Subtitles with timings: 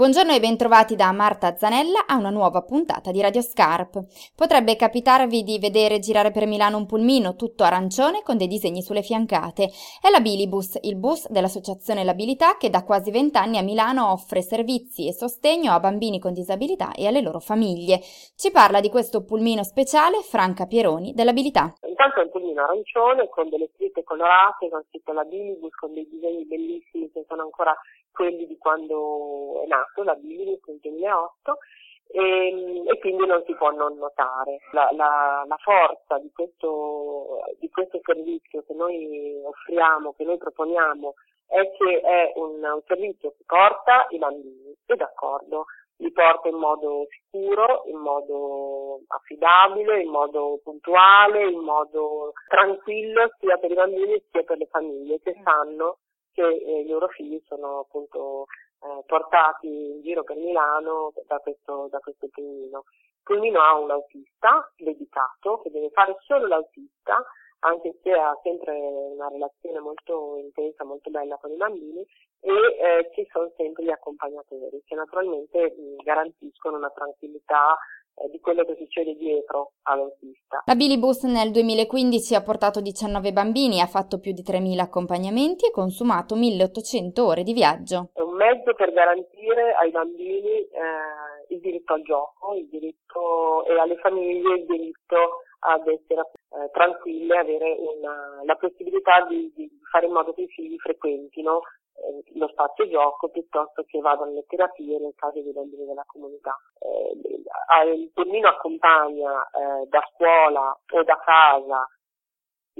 [0.00, 4.02] Buongiorno e bentrovati da Marta Zanella a una nuova puntata di Radio Scarp.
[4.34, 9.02] Potrebbe capitarvi di vedere girare per Milano un pulmino tutto arancione con dei disegni sulle
[9.02, 9.70] fiancate.
[10.00, 15.06] È la Bilibus, il bus dell'Associazione L'Abilità che da quasi vent'anni a Milano offre servizi
[15.06, 18.00] e sostegno a bambini con disabilità e alle loro famiglie.
[18.36, 21.74] Ci parla di questo pulmino speciale Franca Pieroni dell'Abilità.
[22.00, 26.08] Intanto è un pulmino arancione con delle scritte colorate, con scritto la Bilibus, con dei
[26.08, 27.76] disegni bellissimi che sono ancora
[28.10, 31.58] quelli di quando è nato, la Bilibus nel 2008,
[32.06, 34.60] e, e, quindi non si può non notare.
[34.72, 41.12] La, la, la forza di questo, di questo, servizio che noi offriamo, che noi proponiamo,
[41.48, 45.66] è che è un, un servizio che porta i bambini, e d'accordo,
[46.00, 53.56] li porta in modo sicuro, in modo affidabile, in modo puntuale, in modo tranquillo sia
[53.58, 55.98] per i bambini sia per le famiglie che sanno
[56.32, 58.46] che eh, i loro figli sono appunto
[58.82, 62.84] eh, portati in giro per Milano da questo, da questo pulmino.
[62.88, 67.22] Il pulmino ha un autista dedicato che deve fare solo l'autista,
[67.60, 72.00] anche se ha sempre una relazione molto intensa, molto bella con i bambini
[72.40, 77.76] e eh, ci sono sempre gli accompagnatori che naturalmente mh, garantiscono una tranquillità
[78.14, 80.62] eh, di quello che succede dietro all'autista.
[80.64, 85.70] La Bilibus nel 2015 ha portato 19 bambini, ha fatto più di 3.000 accompagnamenti e
[85.70, 88.10] consumato 1.800 ore di viaggio.
[88.14, 93.78] È un mezzo per garantire ai bambini eh, il diritto al gioco il diritto, e
[93.78, 100.06] alle famiglie il diritto ad essere eh, tranquille, avere una, la possibilità di, di, fare
[100.06, 101.60] in modo che i figli frequentino
[101.94, 106.56] eh, lo spazio gioco piuttosto che vadano alle terapie nel caso dei bambini della comunità.
[106.78, 111.88] Eh, il pulmino accompagna eh, da scuola o da casa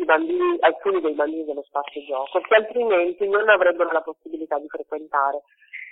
[0.04, 5.42] bambini, alcuni dei bambini dello spazio gioco che altrimenti non avrebbero la possibilità di frequentare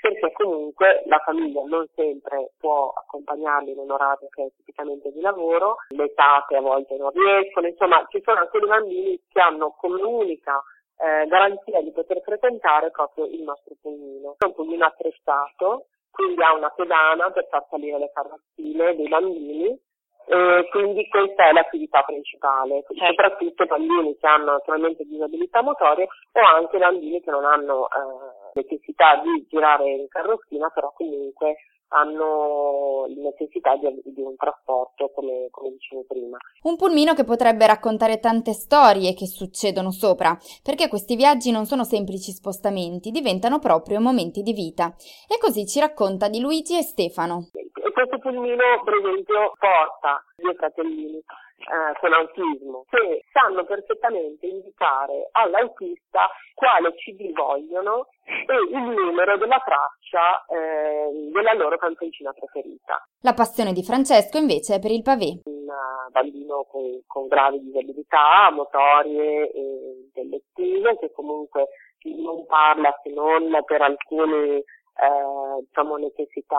[0.01, 5.21] perché comunque la famiglia non sempre può accompagnarli in un orario che è tipicamente di
[5.21, 10.03] lavoro, le tate a volte non riescono, insomma ci sono alcuni bambini che hanno come
[10.03, 10.63] unica
[10.99, 14.37] eh, garanzia di poter frequentare proprio il nostro pulmino.
[14.39, 19.79] È un pulmino attrezzato, quindi ha una pedana per far salire le carrozzine dei bambini
[20.31, 23.07] e quindi questa è l'attività principale, certo.
[23.07, 29.21] soprattutto bambini che hanno naturalmente disabilità motorie o anche bambini che non hanno eh, necessità
[29.23, 31.57] di girare in carrozzina, però comunque
[31.89, 36.37] hanno necessità di, di un trasporto, come, come, dicevo prima.
[36.63, 41.85] Un pulmino che potrebbe raccontare tante storie che succedono sopra, perché questi viaggi non sono
[41.85, 44.95] semplici spostamenti, diventano proprio momenti di vita.
[45.29, 47.49] E così ci racconta di Luigi e Stefano.
[47.99, 56.31] Questo pulmino, per esempio, porta due fratellini eh, con autismo che sanno perfettamente indicare all'autista
[56.55, 63.03] quale CD vogliono e il numero della traccia eh, della loro canzoncina preferita.
[63.23, 65.41] La passione di Francesco invece è per il pavé.
[65.47, 71.67] Un uh, bambino con, con gravi disabilità motorie e intellettive che comunque
[72.05, 74.63] non parla se non per alcuni
[74.99, 76.59] eh, diciamo, necessità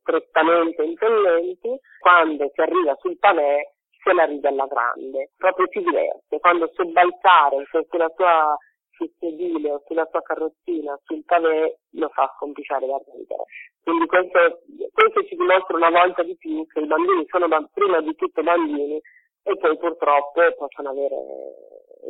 [0.00, 3.62] strettamente impellenti, quando si arriva sul pavè
[4.02, 8.56] se la ride alla grande, proprio si diverte, quando sobbalzare sulla sua
[9.18, 13.44] sedile o sulla sua carrozzina sul pavè lo fa scompisciare da ridere.
[13.82, 14.60] Quindi questo,
[14.92, 19.00] questo ci dimostra una volta di più che i bambini sono prima di tutto bambini
[19.42, 21.16] e poi purtroppo possono avere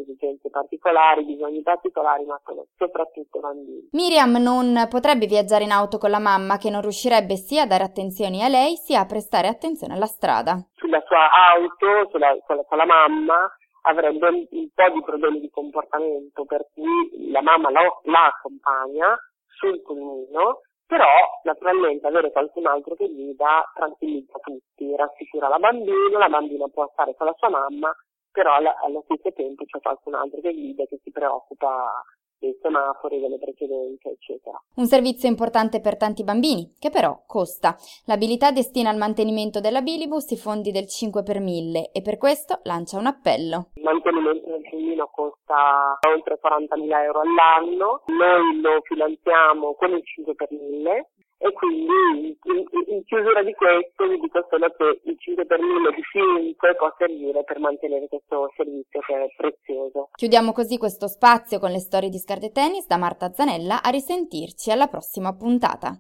[0.01, 3.89] esigenze particolari, bisogni particolari, ma sono soprattutto bambini.
[3.93, 7.85] Miriam non potrebbe viaggiare in auto con la mamma che non riuscirebbe sia a dare
[7.85, 10.57] attenzioni a lei sia a prestare attenzione alla strada.
[10.75, 13.51] Sulla sua auto, sulla, con, la, con la mamma,
[13.83, 19.15] avrebbe un, po' di problemi di comportamento per cui la mamma la, la accompagna
[19.47, 26.29] sul pulmino però naturalmente avere qualcun altro che guida tranquillizza tutti, rassicura la bambina, la
[26.29, 27.95] bambina può stare con la sua mamma
[28.35, 32.03] però allo stesso tempo c'è qualcun altro che guida che si preoccupa
[32.37, 34.61] dei semafori, delle precedenze, eccetera.
[34.75, 37.77] Un servizio importante per tanti bambini, che però costa.
[38.07, 42.59] L'abilità destina al mantenimento della Bilibus i fondi del 5 per 1000 e per questo
[42.65, 43.71] lancia un appello.
[43.75, 50.35] Il mantenimento del pulmino costa oltre 40.000 euro all'anno, noi lo finanziamo con il 5
[50.35, 51.09] per 1000
[51.45, 55.91] e quindi in, in, chiusura di questo vi dico solo che il 5 per 1000
[55.95, 60.09] di 5 può servire per mantenere questo servizio che è prezioso.
[60.15, 64.71] Chiudiamo così questo spazio con le storie di Scarde Tennis da Marta Zanella a risentirci
[64.71, 65.93] alla prossima puntata.